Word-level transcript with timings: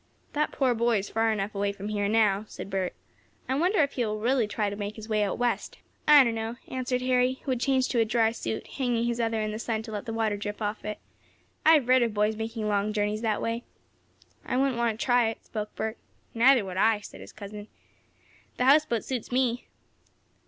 "That 0.33 0.51
poor 0.51 0.73
boy 0.73 0.97
is 0.97 1.11
far 1.11 1.31
enough 1.31 1.53
away 1.53 1.71
from 1.71 1.89
here 1.89 2.07
now," 2.09 2.45
said 2.47 2.71
Bert. 2.71 2.95
"I 3.47 3.53
wonder 3.53 3.83
if 3.83 3.91
he 3.91 4.03
will 4.03 4.19
really 4.19 4.47
try 4.47 4.67
to 4.67 4.75
make 4.75 4.95
his 4.95 5.07
way 5.07 5.21
out 5.21 5.37
west?" 5.37 5.77
"I 6.07 6.23
don't 6.23 6.33
know," 6.33 6.55
answered 6.67 7.03
Harry, 7.03 7.33
who 7.43 7.51
had 7.51 7.59
changed 7.59 7.91
to 7.91 7.99
a 7.99 8.05
dry 8.05 8.31
suit, 8.31 8.65
hanging 8.65 9.03
his 9.05 9.19
other 9.19 9.39
in 9.43 9.51
the 9.51 9.59
sun 9.59 9.83
to 9.83 9.91
let 9.91 10.07
the 10.07 10.11
water 10.13 10.37
drip 10.37 10.59
out 10.59 10.79
of 10.79 10.85
it. 10.85 10.97
"I've 11.63 11.87
read 11.87 12.01
of 12.01 12.15
boys 12.15 12.35
making 12.35 12.67
long 12.67 12.93
journeys 12.93 13.21
that 13.21 13.43
way." 13.43 13.63
"I 14.43 14.57
wouldn't 14.57 14.77
want 14.79 14.99
to 14.99 15.05
try 15.05 15.29
it," 15.29 15.45
spoke 15.45 15.75
Bert. 15.75 15.99
"Neither 16.33 16.65
would 16.65 16.77
I," 16.77 17.01
said 17.01 17.21
his 17.21 17.31
cousin. 17.31 17.67
"This 18.57 18.65
houseboat 18.65 19.03
suits 19.03 19.31
me!" 19.31 19.67